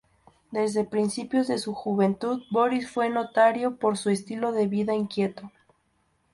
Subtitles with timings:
[0.49, 5.51] Desde principios de su juventud, Borís fue notorio por su estilo de vida inquieto.